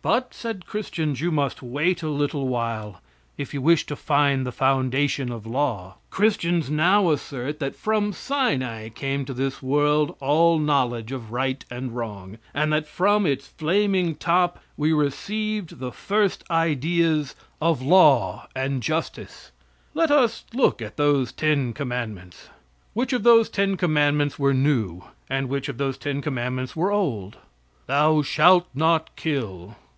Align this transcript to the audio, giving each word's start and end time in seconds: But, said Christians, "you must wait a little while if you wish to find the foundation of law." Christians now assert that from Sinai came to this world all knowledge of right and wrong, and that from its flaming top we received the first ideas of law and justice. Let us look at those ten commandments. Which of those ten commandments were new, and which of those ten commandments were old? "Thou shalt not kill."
But, 0.00 0.32
said 0.32 0.64
Christians, 0.64 1.20
"you 1.20 1.30
must 1.30 1.60
wait 1.60 2.02
a 2.02 2.08
little 2.08 2.48
while 2.48 3.02
if 3.36 3.52
you 3.52 3.60
wish 3.60 3.84
to 3.84 3.94
find 3.94 4.46
the 4.46 4.52
foundation 4.52 5.30
of 5.30 5.44
law." 5.44 5.96
Christians 6.08 6.70
now 6.70 7.10
assert 7.10 7.58
that 7.58 7.76
from 7.76 8.14
Sinai 8.14 8.88
came 8.88 9.26
to 9.26 9.34
this 9.34 9.62
world 9.62 10.16
all 10.18 10.58
knowledge 10.58 11.12
of 11.12 11.30
right 11.30 11.62
and 11.70 11.94
wrong, 11.94 12.38
and 12.54 12.72
that 12.72 12.88
from 12.88 13.26
its 13.26 13.48
flaming 13.48 14.14
top 14.14 14.62
we 14.78 14.94
received 14.94 15.78
the 15.78 15.92
first 15.92 16.42
ideas 16.50 17.34
of 17.60 17.82
law 17.82 18.48
and 18.56 18.82
justice. 18.82 19.52
Let 19.92 20.10
us 20.10 20.44
look 20.54 20.80
at 20.80 20.96
those 20.96 21.32
ten 21.32 21.74
commandments. 21.74 22.48
Which 22.94 23.12
of 23.12 23.24
those 23.24 23.50
ten 23.50 23.76
commandments 23.76 24.38
were 24.38 24.54
new, 24.54 25.02
and 25.28 25.50
which 25.50 25.68
of 25.68 25.76
those 25.76 25.98
ten 25.98 26.22
commandments 26.22 26.74
were 26.74 26.90
old? 26.92 27.36
"Thou 27.86 28.22
shalt 28.22 28.66
not 28.72 29.14
kill." 29.14 29.76